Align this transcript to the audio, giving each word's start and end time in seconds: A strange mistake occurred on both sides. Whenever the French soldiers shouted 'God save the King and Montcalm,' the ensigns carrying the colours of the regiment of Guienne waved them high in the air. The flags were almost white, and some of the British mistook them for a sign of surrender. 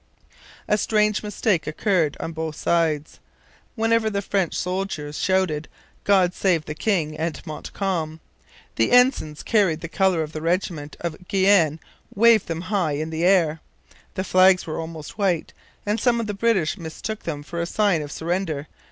A 0.67 0.79
strange 0.79 1.21
mistake 1.21 1.67
occurred 1.67 2.17
on 2.19 2.31
both 2.31 2.55
sides. 2.55 3.19
Whenever 3.75 4.09
the 4.09 4.23
French 4.23 4.55
soldiers 4.55 5.19
shouted 5.19 5.67
'God 6.05 6.33
save 6.33 6.65
the 6.65 6.73
King 6.73 7.15
and 7.19 7.39
Montcalm,' 7.45 8.19
the 8.77 8.91
ensigns 8.91 9.43
carrying 9.43 9.77
the 9.77 9.87
colours 9.87 10.23
of 10.23 10.31
the 10.33 10.41
regiment 10.41 10.97
of 11.01 11.27
Guienne 11.27 11.79
waved 12.15 12.47
them 12.47 12.61
high 12.61 12.93
in 12.93 13.11
the 13.11 13.23
air. 13.23 13.61
The 14.15 14.23
flags 14.23 14.65
were 14.65 14.79
almost 14.79 15.19
white, 15.19 15.53
and 15.85 15.99
some 15.99 16.19
of 16.19 16.25
the 16.25 16.33
British 16.33 16.79
mistook 16.79 17.19
them 17.21 17.43
for 17.43 17.61
a 17.61 17.67
sign 17.67 18.01
of 18.01 18.11
surrender. 18.11 18.67